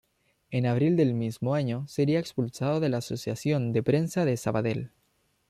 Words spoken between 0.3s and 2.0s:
En abril del mismo año